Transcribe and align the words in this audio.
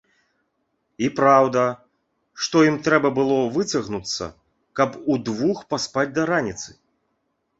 І 1.07 1.09
праўда, 1.17 1.65
што 2.45 2.63
ім 2.69 2.79
трэба 2.87 3.11
было 3.19 3.37
выцягнуцца, 3.57 4.25
каб 4.79 4.97
удвух 5.17 5.57
паспаць 5.75 6.09
да 6.19 6.23
раніцы. 6.33 6.69